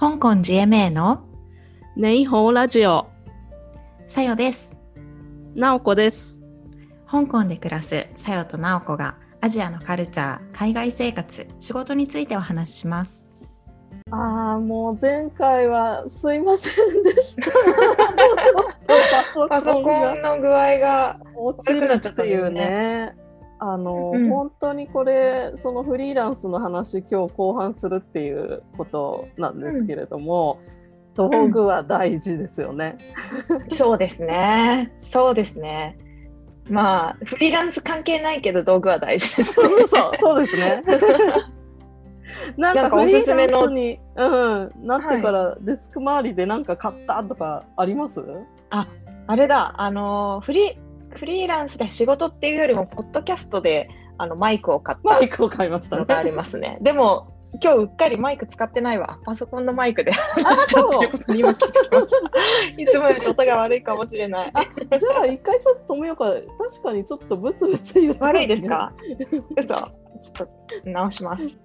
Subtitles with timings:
[0.00, 1.24] 香港 GMA の
[1.96, 3.08] ネイホーラジオ、
[4.06, 4.76] さよです。
[5.56, 6.38] ナオコです。
[7.10, 13.26] 香港で暮らすさよとなおこがアジアのカルチャー、海外生活、仕事についてお話しします。
[14.12, 17.50] ああ、もう前回はすいませんでした。
[17.58, 18.64] もうちょっ
[19.34, 23.16] とパパソコンの具合が落ちるっていうね。
[23.58, 30.60] あの、うん本当にこれそのフリーランスの話今日後半するっていうことなんですけれども、
[31.14, 32.96] 道具は大事ですよね。
[33.70, 34.92] そうですね。
[34.98, 35.98] そうですね。
[36.70, 39.68] まあフリーランス関係ないけど道具は大事ですそね。
[39.84, 40.82] うそうそうですね。
[42.56, 48.22] なんなんかおすすめのうん、なってからデスク周りで何か買ったとかあります？
[48.70, 48.86] あ
[49.34, 49.74] れだ。
[49.78, 50.76] あのフリー
[51.10, 56.36] フリーランスで仕事っていうよりもポッドキャストであのマイクを買ったマイクを買いましたのがありね。
[56.36, 56.78] ますね。
[56.82, 59.18] でも今日うっかりマイク使ってないわ。
[59.24, 62.14] パソコンのマイクであ話し ちゃってることに今気づきまし
[62.76, 62.82] た。
[62.82, 64.52] いつもより音が悪いかもしれない。
[64.52, 66.26] じゃあ一回ちょっと止めようか。
[66.58, 68.38] 確かにちょっとブツブツ言ってます、ね。
[68.40, 68.92] 悪いですか？
[69.56, 69.74] 嘘。
[70.20, 70.48] ちょっ
[70.84, 71.58] と直します。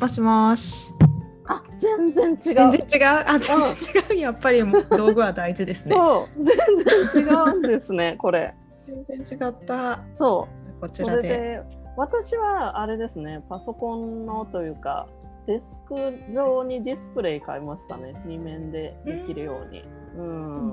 [0.00, 1.11] もしもし。
[1.54, 2.38] あ、全然違う。
[2.38, 3.24] 全然違う？
[3.26, 4.20] あ、全然違う。
[4.20, 5.96] やっぱりもう道具は大事ですね。
[5.96, 6.54] そう、全
[7.12, 8.54] 然違うんですね、これ。
[8.86, 10.00] 全然違った。
[10.14, 10.80] そう。
[10.80, 11.22] こちそらで。
[11.22, 11.62] れで
[11.94, 15.06] 私はあれですねパソコンのというか
[15.46, 15.94] デスク
[16.32, 19.84] 上にディスプレイ買いましたね2面でできるように
[20.16, 20.68] うん、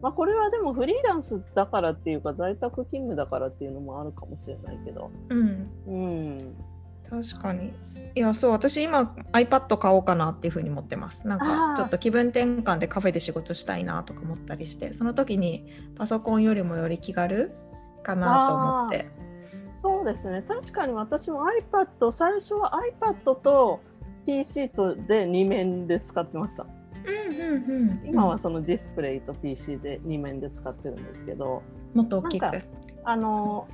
[0.00, 5.70] まあこれはでもフリーランスだからっていうか在宅勤務だからっていうのもあるかもしれないけどうん。
[5.88, 6.54] うん
[7.10, 7.72] 確かに。
[8.14, 11.28] いや、そう、私今 iPad 買おうかなっていうふうに思ってます。
[11.28, 15.66] なんあかーちょっと気分転換でカフェで仕事したいなとか思ったりして、その時に
[15.96, 17.52] パソコンよりもより気軽
[18.02, 19.08] かなと思って。
[19.76, 23.80] そうですね確かに私も iPad 最初は iPad と
[24.26, 26.66] PC とで2面で使ってました
[27.06, 28.02] うんうんうん。
[28.06, 31.62] 今はそのディスプレイと PC で2面で使ってるんですけど、
[31.94, 32.46] もっと大きく。
[33.04, 33.66] あの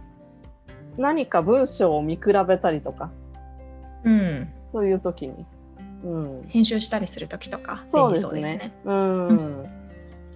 [0.97, 3.11] 何か文章を見比べたりとか
[4.07, 4.49] うん。
[4.65, 5.47] そういう時に、
[6.05, 8.73] うん、編集したりする時とかそうです便利そうね。
[8.85, 9.67] うん、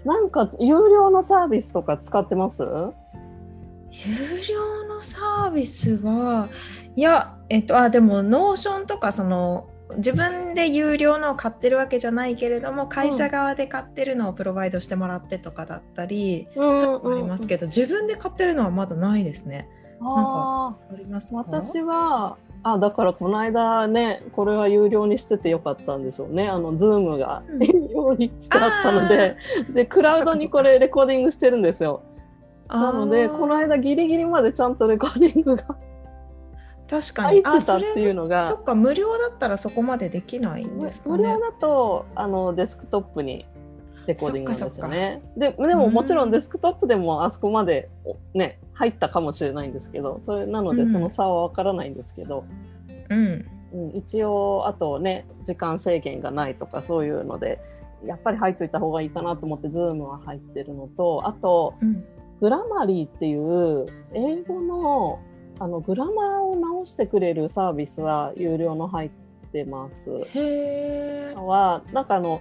[0.04, 2.62] なんか有料のサービスとか使ってます？
[2.62, 2.68] 有
[4.48, 6.48] 料のサービスは
[6.94, 19.68] いやえっとあでも Notion とかその自分で有料のを買ってるわけじゃないけれども会社側で買ってるのを provide してもらってとかだったり、うんそういうのもありますけど、自分で買ってるのはまだないですね。
[20.00, 26.48] ああります私はあだからこの間ねこれは有料にしててよかったんでしょうね。
[26.48, 27.62] あの Zoom がうん。
[27.64, 29.36] 有料にしてあったので。
[29.70, 32.02] でクラウドにこれレコーディングしてるんですよ。
[32.68, 35.64] なのでこの間ギリギリまでちゃんとレコーディングが
[36.88, 41.16] 確か入ってたっていうのがそっか無料だったらそこまでできないんですかね。
[41.16, 43.46] 無料だとあのデスクトップに
[44.10, 45.22] レコーディングなんですよね。
[45.36, 52.44] ででうんももちろんデスクトップでもあそこまでおね入ったかもしれないんですけどそれなのでうんその差はわからないんですけど、
[53.08, 53.20] うん
[53.72, 57.60] うん一応あとね時間制限がないとかそういうので
[58.04, 62.04] やっぱり入っといた方がいいかなと思って Zoom は入ってるのとあとうん
[62.40, 65.20] グラマリーっていう英語の
[65.58, 69.10] あのグラマーを直してくれるサービスは有料の入っ
[69.52, 70.10] てます。
[70.10, 71.34] へえ。
[71.36, 72.40] はなんかあの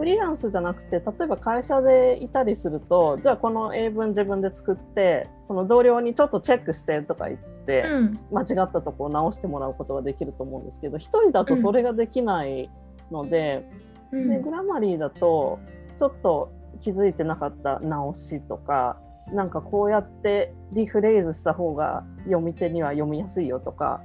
[0.00, 8.18] フリーランスじゃなくて例えば会社でいたりするとじゃあこの英文自分で作ってその同僚にちょっとチェックしてとか言って、うん。
[8.32, 12.70] 間違ったとこを直してもらうことができると思うんですけど一人だとそれができない
[13.12, 13.68] ので,、
[14.10, 14.30] うん。
[14.30, 15.58] でグラマリーだと
[15.98, 16.50] ちょっと
[16.80, 18.96] 気づいてなかった直しとか
[19.34, 24.00] なんかこうやってリフレーズした方が読み手には読みやすいよとか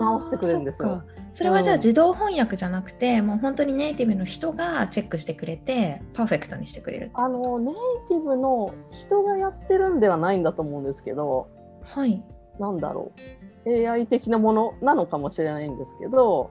[0.00, 7.10] 直してくれるんですよそれはじゃあうん自動翻訳じゃなくて、もう本当にネイティブの人がチェックしてくれてパーフェクトにしてくれる。
[7.14, 7.74] あのネイ
[8.08, 11.48] ティブの人がやってるんではないんだと思うんですけど
[11.84, 12.22] はい。
[12.58, 13.12] なんだろ
[13.66, 13.88] う。
[13.88, 16.50] AI 的なものなのかもしれないんですけど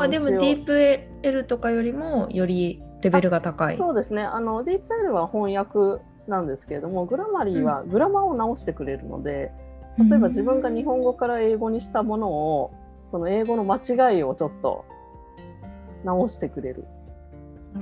[0.00, 3.76] あでもディープ L とかよりもよりレベルが高い。
[3.76, 4.22] そうですね。
[4.22, 9.52] あの DeepL は翻訳なんですけれどもグラマリーはグラマーを直してくれるので、
[9.98, 12.72] 例えば自分が日本語から英語にしたものを
[13.06, 14.84] その英語の間違いをちょっと
[16.04, 16.84] 直してくれる。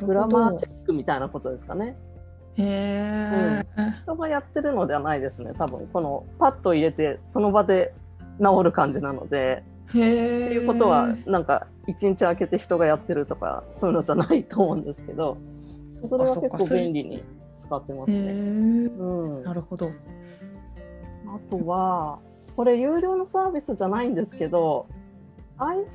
[0.00, 1.96] グラマーチェックみたいなことですかね。
[2.56, 5.52] へえ、人がやってるのではないですね。
[5.56, 5.86] 多分。
[5.88, 7.94] このパッと入れてその場で
[8.38, 9.62] 治る感じなので。
[9.94, 10.46] へえ。
[10.46, 15.36] っていうことはなんか一日空けて人がやってるとかそういうのじゃないと思うんですけど。
[16.04, 17.22] それは結構便利に
[17.56, 18.10] 使ってます。
[18.10, 18.32] ね。
[18.32, 19.90] うん、あなるほど。
[21.52, 22.18] とは
[22.56, 24.86] これ有料のサービスじゃないんですけど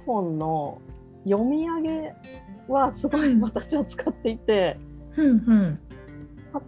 [0.08, 0.82] iPhone の
[1.24, 2.16] 読み上げ
[2.68, 3.42] はすごいうん。
[3.42, 4.78] 私は使っていて、
[5.16, 5.80] うんうん。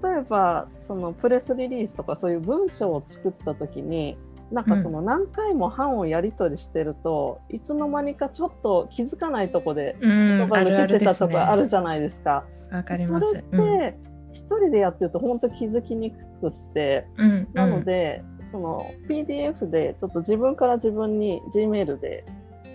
[0.03, 4.17] 例えばそのプレスリリースとかそういう文章を作った時に
[4.51, 12.45] なんかその何回も版をやり取りしてると、いつの間にかちょっと気づかないとこでうん言葉抜けてたとかあるじゃないですか。
[12.71, 13.27] わかります。
[13.27, 13.97] それって
[14.31, 17.47] 一人でやってると本当気づきにくくって、うんうん。
[17.53, 22.25] なので、その PDF でちょっと自分から自分に Gmail で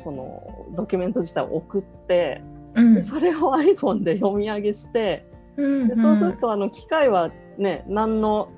[0.05, 2.43] そのドキュメント自体を送って、
[2.75, 2.95] うん。
[2.95, 8.49] でそれを iPhone で読み上げして、うんでそうするとあの機械はね何の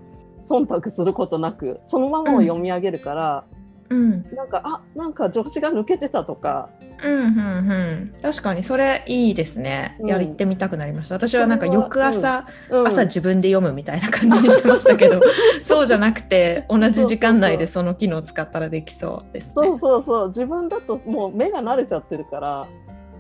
[0.43, 3.45] 忖度することなくそのままを読み上げるから、
[3.91, 4.11] うん。
[4.35, 6.71] なんかあなんか助詞が抜けてたとか
[7.03, 8.15] うんうんうん。
[8.23, 9.97] 確かにそれいいですね。
[10.01, 10.09] うん。
[10.09, 11.15] やってみたくなりました。
[11.15, 12.87] 私はなんか翌朝うん。
[12.87, 15.21] 朝自分で読むみたいな感じにしてましたけど
[15.63, 19.53] そうじゃなくて同じ時間内でその機能を使ったらできそうですね。
[19.55, 20.27] そうそうそう。
[20.29, 22.69] 自分だともう目が慣れちゃってるから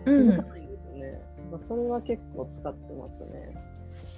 [0.04, 0.28] 気うん。
[0.30, 1.22] づかないんですよね。
[1.50, 3.66] まあそれは結構使ってますね。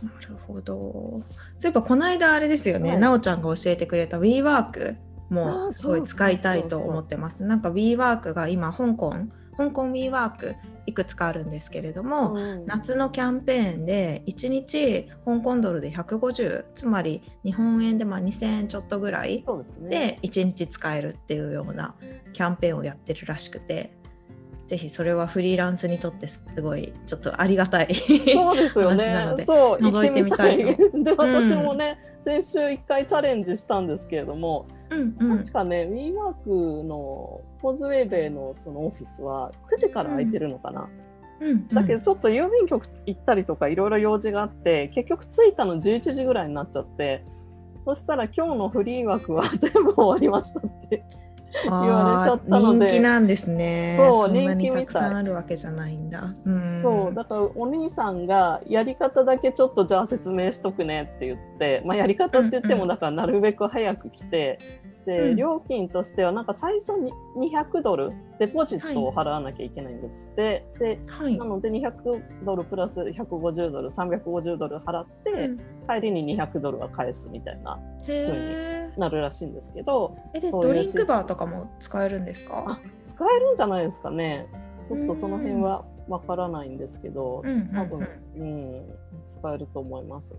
[0.03, 1.23] なるほど。
[1.59, 2.99] そういえばこの間あれですよね、はい。
[3.01, 4.97] なおちゃんが教えてくれた WeWork
[5.31, 7.45] あもーすごい使いたいと思ってます。
[7.45, 9.15] なんか WeWork が今香港、
[9.59, 10.55] 香港 WeWork
[10.87, 19.45] いくつかあるんですけれども、うん夏のキャンペーンで1日香港ドルで150つまり日本円でまあ2000円ちょっとぐらい。
[19.91, 21.95] で1日使えるっていうような
[22.33, 23.98] キャンペーンをやってるらしくて
[24.69, 27.95] ぜひそれはフリーランスにとってすごいちょっとありがたい。
[28.35, 29.37] そうですよ話なのね。
[29.39, 40.89] でそう覗いてみたい行ってみたいで私もね、先週一回チャレンジしたんですけれども、うんうん確かね WeWork のコーズウェイベイのそのオフィスは9時から空いてるのかな。
[41.41, 47.25] うんだけどちょっと郵便局行ったりとかいろいろ用事があって結局着いたの11時ぐらいになっちゃって
[47.85, 51.05] そしたら今日のフリー枠は全部終わりましたって
[51.65, 53.97] 言われちゃったので人気なんですね。
[53.99, 56.35] そう人気みたいあるわけじゃないんだ。
[56.45, 64.59] うん、そうだからお兄さんがやり方だけちょっとじゃあ説明しとくねって言って、まあ、やり方って言ってもだからなるべく早く来て、
[65.09, 65.37] でうん。
[65.37, 71.37] 料金としてはなんか最初に200ドルデポジットを払わなきゃいけないんですって、ではい。
[71.39, 71.45] な。
[71.45, 75.59] ので200ドルプラス150ドル350ドル払って、うん。
[75.89, 82.65] 帰りに200ドルは返すみたいなへなるらしいんですけどーえでドリンクバーとかも使えるんですか？
[82.69, 82.81] あ？
[83.03, 84.47] 使えるんじゃないですかね。
[84.87, 87.71] ちょっとその辺はわからないんですけど、うんうん。
[87.75, 88.85] 多分、うん、
[89.27, 90.35] 使えると思います。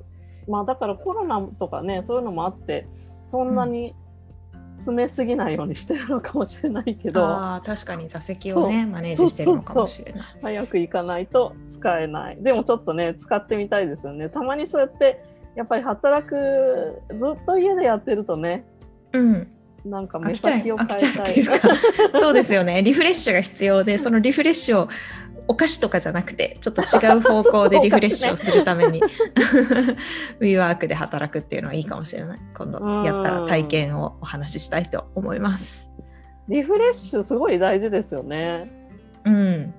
[0.47, 2.87] まあだからコロナとかねそういうのもあって
[3.27, 3.95] そんなに
[4.79, 10.21] 詰めすぎないようにしてるのかもしれないけど、ああ確かに座席をねマネージしてるのかもしれない。
[10.41, 12.37] 早く行かないと使えない。
[12.41, 14.29] でもちょっとね使ってみたいですよね。
[14.29, 15.23] たまにそうやって
[15.55, 18.65] やっぱり働くずっと家でやってるとね
[19.13, 19.47] うん。
[19.85, 21.69] なんか目先を飽きちゃう変えたいっていうか。
[22.19, 22.81] そうですよね。
[22.81, 24.89] リフレッシュが必要でそのリフレッシュを
[25.49, 29.01] お菓子とかじゃなくてちょっと違う方向で リフレッシュをするために
[30.39, 32.39] WeWork で働くっていうのはいいかもしれない。
[32.55, 35.89] 今度やったら体験をお話ししたいと思います。
[36.47, 38.71] リフレッシュすごい大事ですよね。
[39.25, 39.73] うん、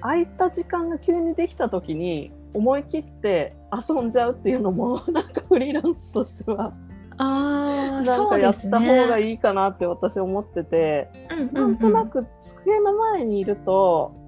[0.00, 6.72] 空いた時間が急にできた時に思い切って遊んじゃうっていうのも なんかフリーランスとしては
[7.18, 9.30] ああなんかやった方がね。
[9.30, 11.52] いいかなって私思ってて、うん。
[11.52, 14.21] なんとなく机の前にいると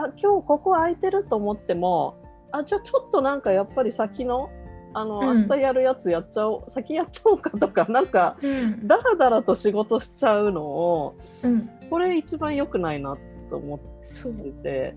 [0.00, 2.16] あ今日ここ空いてると思っても
[2.52, 4.50] あじゃあちょっとなんかやっぱり先の
[4.92, 11.14] あの、うん明日やるやつやっちゃおう先やっちゃおうかとか なんかうんだらだらと仕事しちゃうのを
[11.44, 13.16] うん、これ一番良くないな
[13.48, 14.96] と思ってて。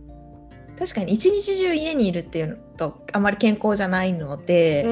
[0.78, 4.84] 確かに一日中家にいるっていうのとあまり健康じゃないので、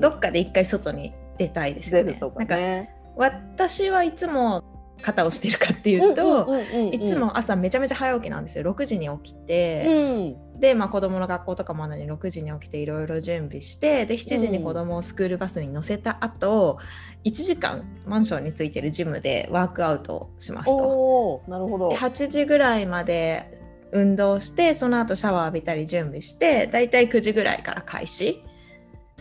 [0.00, 2.04] どっかで一回外に出たいですよね。
[2.04, 2.92] 出るとかなんかね。
[3.14, 4.64] 私はいつも
[5.02, 8.64] 肩をしているかっていうと、うんうんうんうんいつも朝めちゃめちゃ早起きなんですよ。
[8.64, 10.60] 6時に起きうて、ん。
[10.60, 16.78] で、まあ、子供の学校とかもあるのに6時に起きていろいろ準備してで7時に子供をスクールバスに乗せた後、
[17.24, 21.42] 1時間マンションについてるジムでワークアウトをしますと。
[21.48, 21.90] なるほど。
[21.90, 21.96] で。
[21.96, 23.58] 8時ぐらいまで
[23.92, 28.42] 運動してその後シャワー浴びたり準備してだいたい9時ぐらいから開始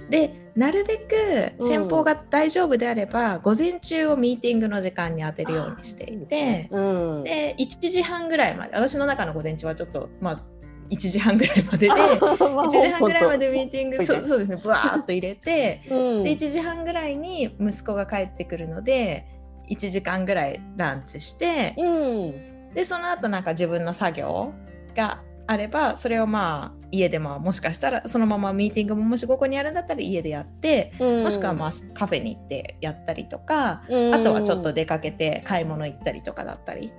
[0.09, 6.79] でなるべく先方が大丈夫であれば、午前中をミーティングの時間に当てるようにしていてう
[7.19, 10.41] ん、で1時半ぐらいまで私の中の午前中はちょっとまあ
[10.89, 16.23] 1時半ぐらいまでで まあ1時半ぐらいまでミーティングそうそうですねブワーっと入れてうん。
[16.23, 19.25] で1時半ぐらいに息子が帰ってくるので
[19.69, 22.73] 1時間ぐらいランチしてうん。
[22.73, 24.53] でその後なんか自分の作業
[24.95, 36.91] があればそれをまあ家でまあもしかしたらそのままミーティングももし午後にやるんだったら家でやって、うんもしくはまあカフェに行ってやったりとか、うんあとはちょっと出かけて買い物行ったりとかだったり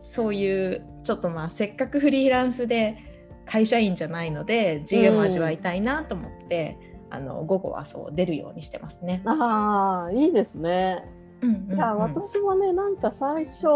[0.00, 2.98] そういうちょっとまあせっかくフリーランスで
[3.46, 6.76] 会社員じゃないので自由も味わいたいなと思って、
[7.10, 9.22] あの午後はそう出るようにしてますね。
[9.24, 11.04] ああいいですね。
[11.42, 13.66] うんうんうんいや私もねなんか最初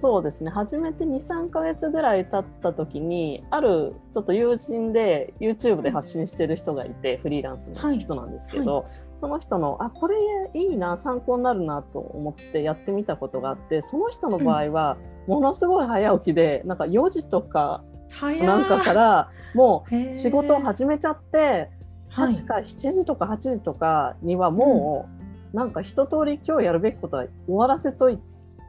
[0.00, 0.50] そうですね。
[0.50, 8.84] 始めて23ヶ月ぐらい経った時にあるちょっと友人で YouTube で発信してる人がいて、フリーランスの人なんですけど、
[9.16, 10.16] その人のあこれ
[10.52, 14.96] いいな参考になるなと思ってやってみたことがあってその人の場合は、
[15.26, 17.82] ものすごい早起きでなんか4時とか
[18.20, 21.70] なんかからもう仕事を始めちゃって。
[22.08, 22.34] はい。
[22.34, 25.08] 確か7時とか8時とかにはも
[25.52, 28.18] う、なんか一通り今日やるべきことは終わらせとい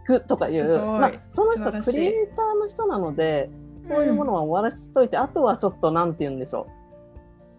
[0.06, 3.50] くとかいう、まあ、その人クリエイターの人なので
[3.82, 6.72] そういうものは終わらせといて、あとはちょっとなんて言うんでしょう。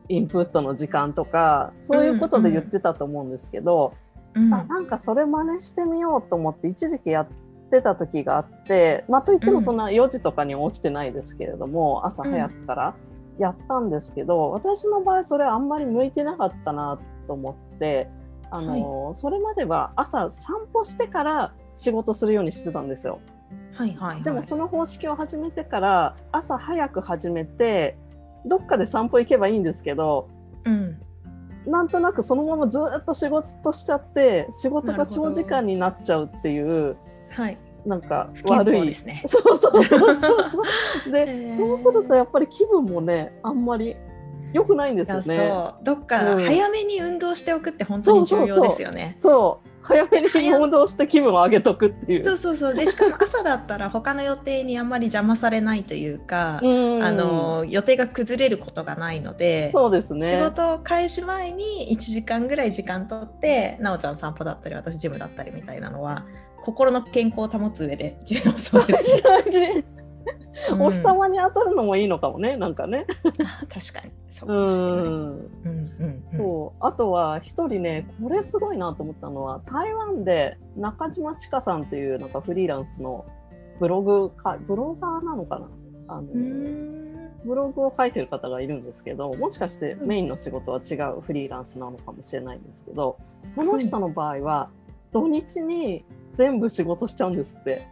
[0.09, 3.93] インプットの時間とかそういうことで言ってたと思うんですけど、
[4.35, 7.29] うんあなんかそれ真似してみようと思って一時期やっ
[7.71, 12.95] てた時があって、まあ、といってもそんな4時とかに起きてないですけれども、朝早くから
[13.39, 18.09] やったんですけど、私の場合それあんまり向いてなかったなと思って
[18.51, 23.21] あの、それまでは朝散歩してから仕事するようにしてたんですよ。
[23.75, 24.23] はいはいはい。
[24.23, 27.97] でもその方式を始めてから朝早く始めて
[28.47, 30.29] どっかで散歩行けばいいんですけど
[30.65, 30.99] うん
[31.67, 36.97] なんとなくそのままずっと仕事しちゃって仕事が長時間になっちゃうっていう
[37.31, 37.59] はい。
[37.85, 39.23] なんか悪い康ですね。
[39.27, 40.65] そうそうそうそうそう
[41.19, 43.97] へでーそうするとやっぱり気分もねあんまり
[44.53, 45.37] 良くないんですよそう。
[45.37, 45.51] ね。
[45.83, 46.45] どっかうん。
[46.45, 49.17] 早めに運動しておくって本当に重要ですよね。
[49.21, 49.69] そう。
[49.83, 52.25] 早めに運動して気分を上げとくっていう。
[52.25, 52.75] そうそうそう。
[52.75, 57.03] でしかも朝だったら他の予定にあんまり邪魔されないというか、うん。
[57.03, 60.29] あの予定が崩れることがないので、そうですね。
[60.29, 66.25] 仕事を開始前に1時間ぐらい時間とってなおちゃん散歩だったり私ジムだったりみたいなのは
[66.67, 69.23] 心の健康を保つ上で重要そうです
[70.79, 73.07] お日様に当たるのもいいのかもねなんかね。
[73.23, 74.13] 確かに。
[74.29, 74.95] そううかもしれない。
[74.95, 75.03] うん。
[75.03, 76.25] んうんうん。
[76.27, 76.85] そう。
[76.85, 83.25] あとは一人ねこれすごいなと思ったのは台湾で中島千佳さんっていうなんかフリーランスの
[83.79, 85.69] ブログかブロガーなのかな。
[86.09, 86.29] あの、
[87.45, 90.09] ブログを書いてる方がいるんですけどもしかしてうん。
[90.09, 93.19] メインの仕事は違うフリーランスなのかもしれないんですけど
[93.49, 94.71] その人の場合は
[95.13, 96.05] 土日に
[96.35, 97.87] 全部仕事しちゃうんですって。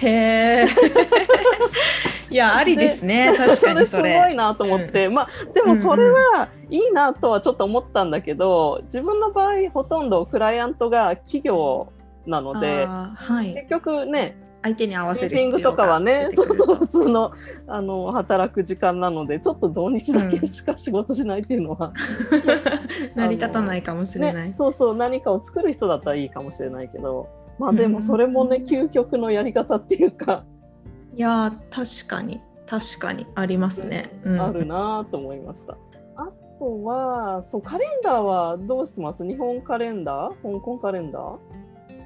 [0.00, 0.66] へえ。
[2.30, 3.32] いやありですね。
[3.36, 11.92] 確かにそそれすごいなと思って、まあでもそれはいいなとはちょっと思ったんだけど自分の場合ほとんどクライアントが企業
[12.26, 17.32] なのではい、結局ね相手に合わせるミーティング必要とかはがねそうそう普通の
[17.66, 21.92] あの働く時間なのでちょっと土日だけしか仕事しないっていうのは、
[23.14, 24.48] 成り立たないかもしれない。
[24.48, 27.28] ね、そうそう何かを作る人だったらいいかもしれないけど
[27.58, 30.44] まあでもそれもね、うん究極のやり方っていうか、
[31.16, 34.10] いやー確かに確かにありますね。
[34.24, 35.76] うんあるなと思いました。
[36.16, 39.24] あとはそうカレンダーはどうしてます？
[39.26, 40.54] 日本カレンダー？
[40.54, 41.38] 香港カレンダー？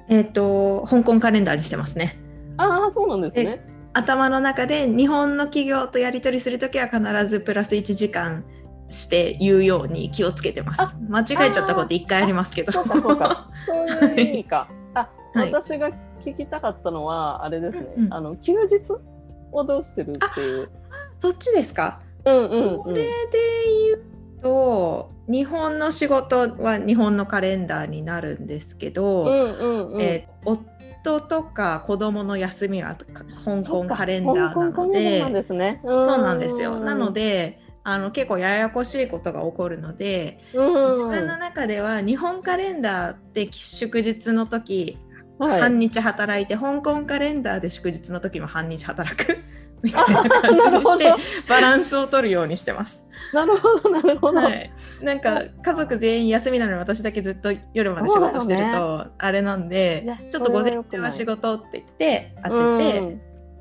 [0.09, 2.17] えっ、と香港カレンダーにしてますね。
[2.57, 3.65] ああそうなんですね。
[3.93, 8.43] 頭の中で日本の企業とやり取りするときは必ずプラス1時間
[8.89, 10.97] して言うように気をつけてますあ。
[11.09, 12.71] 間違えちゃったこと一回ありますけど。
[12.71, 14.67] そうかそうかそういう意味か。
[14.95, 15.89] あ、はい私が
[16.21, 17.87] 聞きたかったのはあれですね。
[17.97, 18.81] うんうんあの休日
[19.51, 20.69] をどうしてるっていう。
[21.21, 22.01] そっちですか？
[22.25, 23.09] うんうんうんこれで
[23.87, 24.03] 言う
[24.41, 30.01] と日本の仕事は日本のカレンダーになるんですけど、うんうんうん。
[30.01, 30.59] えー
[31.05, 32.95] 夫とか子供の休みは
[33.43, 35.81] 香港カレンダーな香港カのでレンダーなんですね。
[35.83, 36.79] そうなんですよ。
[36.79, 44.97] なの、であの結構ややこしいことが起こるので、うん自分の中では日本カレンダーって祝日の時、
[45.47, 49.37] はい、半日働いて香港カレンダーで祝日の時も半日働く。
[49.83, 51.13] みたいな感じにして
[51.49, 53.05] バランスを取るようにしてます。
[53.33, 54.39] なるほどなるほど。
[54.39, 54.71] はい、
[55.01, 62.99] なんか家族全員休みなのに私だけずっと夜まで仕事してるとあれなんで、いやちょっと午前中は仕事って言って当てて、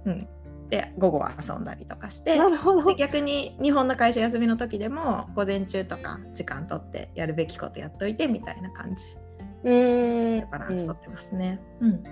[0.06, 0.28] うん。
[0.72, 2.86] で午後は遊んだりとかしてなるほど。
[2.86, 2.94] で。
[2.94, 9.04] 逆に日本の会社休みの時でも午前中とか時間取ってやるべきことやっといてみたいな感じ
[9.64, 11.60] うんでバランス取ってますね。
[11.80, 12.02] うん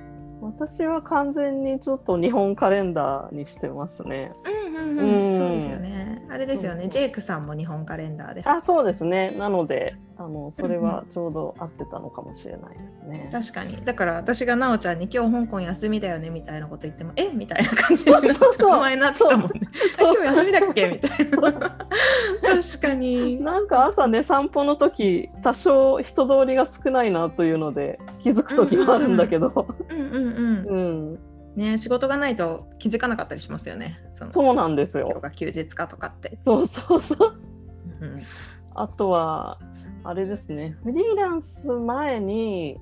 [0.42, 4.33] 私は完全にちょっと日本カレンダーにしてますね。
[4.45, 6.25] うんうんそうですよね。
[6.31, 6.89] あれですよね。
[6.89, 8.43] ジェイクさんも日本カレンダーで。
[8.45, 9.35] あ、そうですね。
[9.37, 13.29] なので、あのそれはちょうど合ってたのかもしれないですね。
[13.33, 13.77] 確かに。
[13.85, 17.31] だから私がなおちゃんに今日香港休みだよねみたいなこと言っても、え？
[17.33, 19.61] みたいな感じでそうそう前なってたもんね。
[19.99, 20.89] あ今日休みだっけ？
[20.89, 21.41] みたいな。
[21.41, 23.43] 確かに。
[23.43, 30.67] なんか朝ね散歩の時多少人通りが少ないなというので気づく時もあるんだけど、うんうんうん。
[30.67, 31.19] うん、
[31.57, 34.00] ね仕事がないと気づかなかったりしますよね。
[34.30, 35.09] そうなんですよ。
[35.11, 36.38] 今日が休日かとかって。
[36.45, 37.38] そうそうそう。
[38.00, 38.21] うん
[38.75, 39.59] あとは、
[40.04, 42.78] あれですね、フリーランス前に、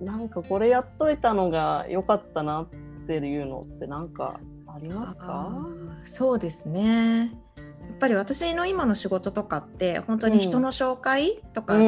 [0.00, 2.66] なんかこれやっといたのが良かったなっ
[3.06, 7.32] ていうのってなんかありますあかーそうですね。
[7.88, 11.82] やっぱり私の今の仕事とかって本当に人の紹介とかだっ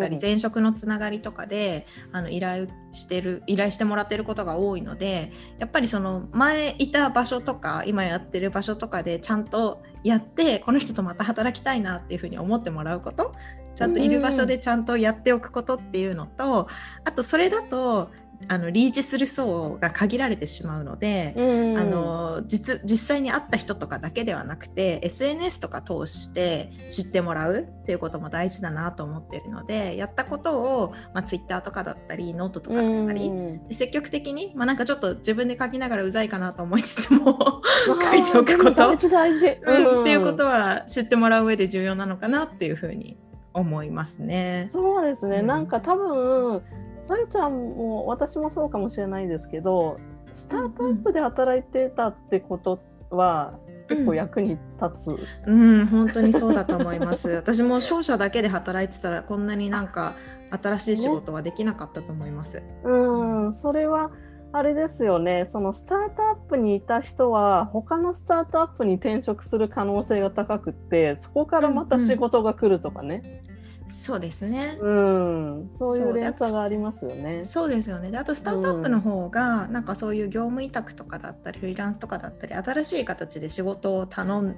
[0.00, 0.22] たり、うん。
[0.22, 13.34] 前職のつながりとかであの依頼してる依頼してもらってることが多いのでやっぱりその前いた場所とか今やってる場所とかでちゃんとやってこの人とまた働きたいなっていうふうに思ってもらうこと
[13.76, 16.66] ちゃんといる場所でちゃんとやっておくことっていうのと、
[17.04, 18.10] あとそれだと
[18.48, 21.78] あのリーチする層が限られてしまうので、うん。
[21.78, 33.68] あの実実際に会った人とかだけではなくて SNS とか通して知ってもらうっていうことも大事だなと思ってるのでやったことを、まあ、Twitter とかだったりノートとかだったり、うん。
[33.68, 38.74] で積極的に、まあ、なんかちょっと自分で書きながらうざいかなと思いつつも、 書いておくこと。
[38.74, 40.00] 大事大事、うん。
[40.02, 43.16] っていうことは知ってもらう上で重要なのかなっていうふうに
[43.52, 44.68] 思いますね。
[44.72, 45.46] そうですね、うん。
[45.46, 46.62] なんか多分
[47.06, 49.98] さゆちゃんも私もそうかもしれないですけど
[50.32, 53.58] スタートアップで働いてたってことは
[53.88, 57.28] 結構役に立つ、うん、本当にそうだと思います。
[57.36, 60.14] 私も商社だけで働いてたらこんなになんか
[60.50, 62.62] 新しい仕事はできなかったと思います。
[62.82, 64.10] うん、それは
[64.52, 65.44] あれですよね。
[65.44, 73.44] そのスタートアップにいた人は他のスタートアップに転職する可能性が高くってそこからまた仕事が来るとかね、
[73.88, 74.78] そうですね。
[74.80, 77.44] うんそういそうう連鎖がありますよね。
[77.44, 78.10] そうですよね。
[78.10, 84.54] であとスタートアップの方が、なんかそういう業務委託とかだったりフリーランスとかだったり新しい形で仕事を頼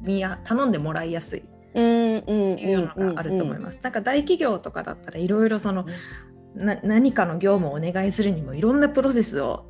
[0.00, 1.42] みや頼んでもらいやすい
[1.74, 3.80] うんうんいうのがあると思います。
[3.82, 5.86] なんか大企業とかだったらいろいろその
[6.54, 9.66] な何かの業務をお願いするにもいろんなプロセスを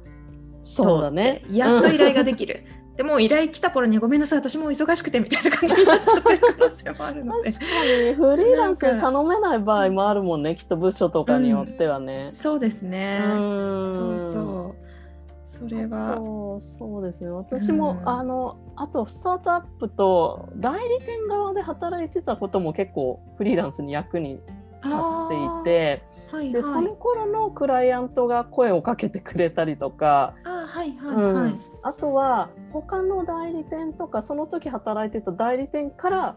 [0.62, 1.42] 通そうだってね。
[1.50, 2.64] やっと依頼ができる。
[2.96, 7.52] でもう依頼来た頃にごめんなさい私もう忙しくてみたいな感じになっちゃってる可能性もあるので。
[7.52, 8.14] 確かに。
[8.14, 12.30] フリーランスで頼めない場合もあるもんねきっと部署とかによってはね。
[12.32, 13.18] そうですね。
[13.20, 14.18] うん。
[14.18, 15.68] そうそう。
[15.68, 16.14] それは。
[16.16, 17.30] そうそうですね。
[17.30, 18.08] 私も、うん。
[18.08, 24.40] あのあとスタートアップと代理店側で働いてたことも結構フリーランスに役に立
[24.84, 30.34] っていてはいではい、その頃のクライアントが声をかけてくれたりとか、
[30.74, 31.16] あーはいはい。
[31.16, 31.34] うん。
[31.34, 31.54] はい。
[31.82, 36.36] あとは他の代理店とかその時働いてた代理店から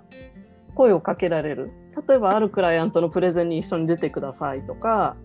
[0.75, 1.71] 声をかけられる。
[2.07, 5.15] 例えばあるクライアントのプレゼンに一緒に出てくださいとか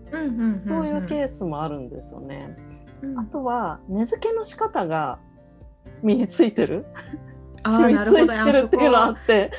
[0.67, 2.55] そういうケースもあるんですよね。
[3.03, 3.19] うん。
[3.19, 5.19] あとは値付けの仕方が
[6.01, 6.85] 身についてる。
[7.65, 9.51] 染みついてるっていうのあそって。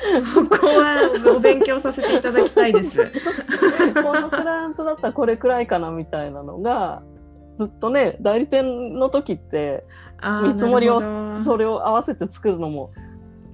[0.49, 3.03] ここはお勉強させていただきたいです。
[4.03, 7.01] このクライアントだったらこれくらいかなみたいなのが
[7.57, 9.85] ずっとね代理店の時って
[10.43, 10.99] 見積もりを
[11.43, 12.91] それを合わせて作るのも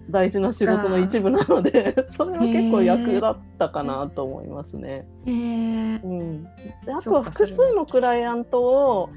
[0.10, 5.08] 大事な仕事の一部なので それは結構役立ったかなと思いますね。
[5.26, 6.04] へー。
[6.04, 6.44] うん、
[6.86, 9.10] であとは複数のクライアントを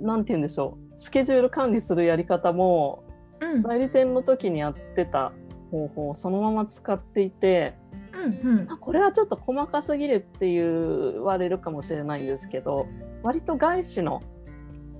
[0.00, 3.04] なんて言うんでしょうスケジュール管理するやり方も
[3.40, 3.62] うん。
[3.62, 5.32] 代理店の時にやってた
[5.70, 7.74] 方法をそのまま使っていて
[8.24, 8.66] うんうん。
[8.70, 12.86] あこれはちょっと細かすぎるって言われるかもしれないんですけど
[13.22, 14.22] 割と外資の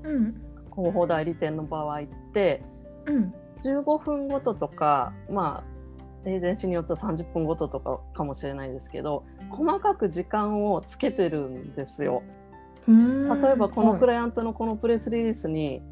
[0.05, 0.35] うん。
[0.75, 2.63] 広報代理店の場合って
[3.07, 3.35] うん。
[3.63, 12.23] 15分ごととかまあエージェンシーによっては30分ごととかかもしれないですけど細かく時間をつけてるんですよ。
[12.89, 13.41] うん。
[13.41, 15.83] 例えばこのクライアントのこのプレスリリースに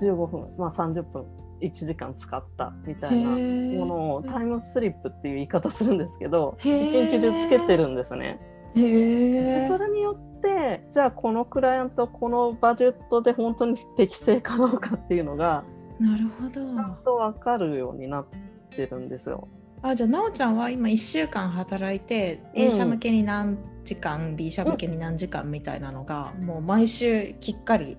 [0.00, 1.24] 15分、まあ、30分
[1.66, 7.06] 1時間使ったみたいなものをタイムスリップっていう言い方するんですけどへー。
[7.06, 8.40] 一日中つけてるんですね。
[8.74, 15.64] へでえそれによってじゃあこのクライアントこのバジェットで本当に適正かどうかっていうのが
[16.00, 18.26] なるほちゃんどと分かるようになっ
[18.70, 19.48] てるんですよ。
[19.82, 22.62] あじゃあなおちゃんは今1週間働いてうん。
[22.62, 27.98] A 社向けに何時間、B 社向けに何時間みたいなのが、もう毎週きっかり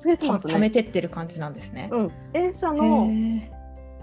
[0.00, 0.70] つけてますためね。
[0.70, 1.88] てってる感じなんですね。
[1.92, 3.50] うん、A 社へのえ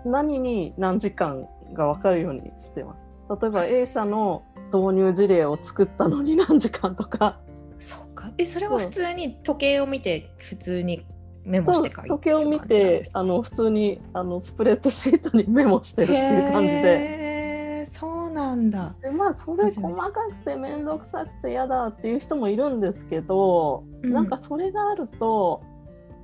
[0.05, 3.07] 何に何時間が分かるようにしてます。
[3.41, 7.39] 例えば A 社の導入事例を作ったのに何時間とか
[7.79, 11.05] そうかえそれは普通に時計を見て普通に
[11.43, 17.87] メモして書いて時計を見てあの普通にあのスプレッドシートにメモしてるっていう感じで。
[17.91, 18.93] そうなんだ。
[19.01, 25.63] でまあそれ細かくて面倒くさくて嫌だっていう人もいるんですけど、うんなんかそれがあると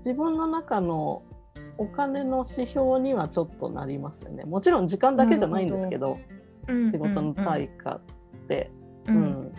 [0.03, 1.23] 自分の中の
[1.77, 4.43] お金の指標にはちょっとなりますよね。
[4.43, 6.19] もちろん時間だけじゃないんですけど
[6.67, 6.91] うん。
[6.91, 8.01] 仕事の対価っ
[8.47, 8.71] て、
[9.07, 9.23] ううん。
[9.23, 9.53] ん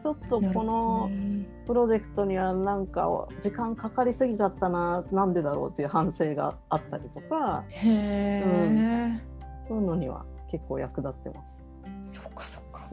[0.00, 1.10] ちょっとこの
[1.66, 3.08] プロジェクトにはなんか
[3.40, 7.64] 時間かかりすぎちゃったななんでだろうっていう反省があったりとか。
[7.68, 9.22] へえ、
[9.66, 11.63] そういうのには結構役立ってます。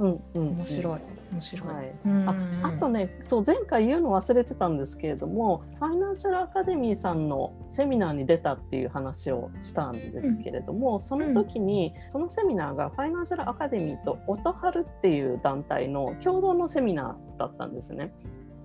[0.01, 0.99] うんうん、面白い。
[1.31, 1.73] 面白い。
[1.73, 2.29] はいうん
[2.63, 18.13] ああとねそう前回言うの忘れてたんですけれどもファイナンシャルアカデミーさんのセミナーに出たっていう話をしたんですけれども、その時にそのセミナーがファイナンシャルアカデミーと音春っていう団体の共同のセミナーだったんですね。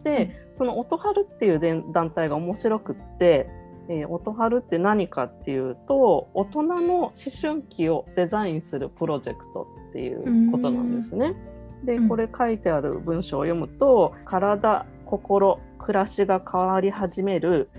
[0.02, 3.48] で、その音春っていうで団体が面白くって、
[3.88, 11.34] えー、音春って何かっていうと大人の思春期をデザインするプロジェクトっていうことなんですね。
[11.84, 12.08] でうん。
[12.08, 17.70] これ書いてある文章を読むと体心暮らしが変わり始める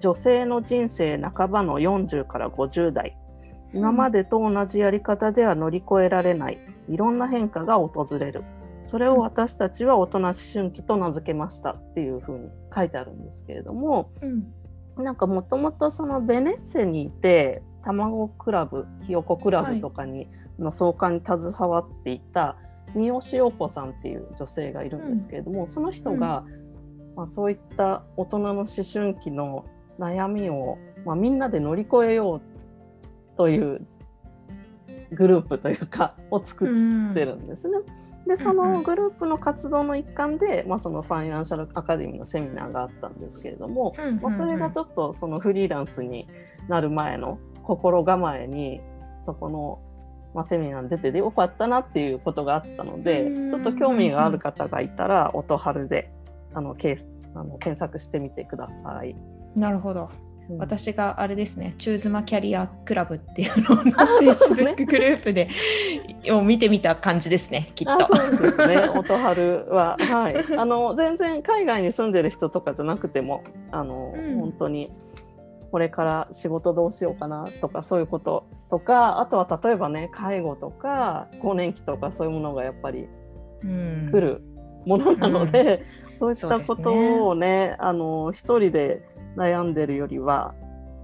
[0.00, 3.16] 女性の人生半ばの40から50代。
[3.74, 6.58] 今までと同じやり方では乗り越えられない
[6.90, 8.44] いろんな変化が訪れる。
[8.84, 14.44] それを私たちは大人思春期と名付けましたっていうふうに書いてあるんですけれどもうん
[14.96, 20.28] なんかもともとそのベネッセにいて卵クラブひよこクラブとかに、
[20.58, 22.56] の創刊に携わっていた
[22.94, 26.44] 三好陽子さんっていう女性がいるんですけれども、その人が、
[27.16, 29.64] まあ、そういった大人の思春期の
[29.98, 33.86] 悩みを、まあ、みんなで乗り越えようという
[35.12, 36.68] グループというか を作っ
[37.14, 37.78] てるんですね。
[38.26, 46.28] でそのグループの活動の一環で、まあ、そのファイナンシャルアカデミーのセミナーがあったんですけれども、まあ、それがちょっとそのフリーランスに
[46.68, 48.80] なる前の心構えに
[49.18, 49.80] そこの、
[50.34, 56.12] まあ、セミナーに出ててよかったなっていうことがあったのでうんちょっと興味がある方がいたら音春で
[56.54, 59.16] あのケースあの検索してみてください。
[59.56, 60.10] なるほど。
[60.50, 60.58] うん。
[60.58, 64.32] 私があれですね、チューズマキャリアクラブっていうのをあそうね。
[64.32, 65.48] Facebook グループで
[66.30, 67.92] を見てみた感じですね、きっと。
[67.92, 68.88] あそうですね。
[68.94, 74.40] 音春は、はい、 あの全然海外に住んでる人とかじゃなくてもあの、うん。
[74.40, 74.90] 本当に
[75.70, 83.08] これから仕事どうしようかなとかそういうこととかあとは例えばね介護とか更年期とかそういうものがやっぱり
[83.64, 84.10] うん。
[84.12, 84.42] 来る
[84.84, 85.82] ものなので、
[86.14, 87.76] そういったことをね。
[87.78, 89.02] あの一人で
[89.36, 90.54] 悩んでるよりは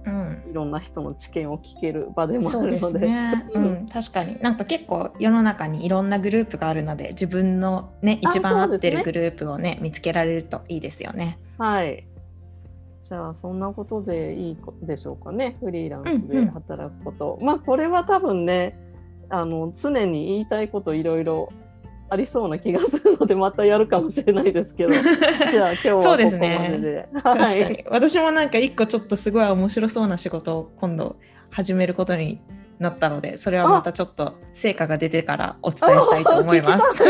[0.05, 0.43] うん。
[0.49, 3.07] いろんな人の知見を聞ける場でもあそうでするので。
[3.07, 3.65] ね、ううん。
[3.83, 4.39] ん、確かに。
[4.39, 11.37] なんか結構世の中にいろんなグループがあるので自分のねあ一番合ってるグループをね見つけられるといいですよね。
[11.57, 12.05] はい。
[13.03, 15.57] じゃあそんなことでいいでしょうかね。
[15.63, 18.77] フリーランスで働くこと、まあこれは多分ね
[19.29, 21.51] あの常に言いたいこといろいろ
[22.09, 24.93] ありそうな気がするのでまたやるかもしれないですけど
[25.51, 31.17] じゃあ今日はここまそうですでねはい私もなんか一個ちょっとすごい面白そうな仕事を今度
[31.51, 32.41] 始めることに
[32.79, 36.83] なったのでそれはまたちょっと成果が出てからお伝えしたいと思います。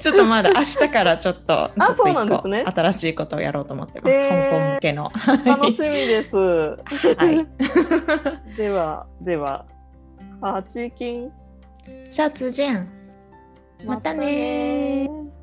[0.00, 4.12] ちょっとまだ明日からちょっとちょっと一個ね新しいことをやろうと思ってます。
[4.12, 5.12] へー香港向けの。
[5.46, 6.36] 楽しみです。
[6.36, 6.76] は
[7.30, 8.56] い。
[8.56, 9.66] ではでは
[10.40, 11.32] あチーキン
[12.10, 13.01] シャツじゃん。
[13.84, 15.08] またねー。
[15.08, 15.41] またね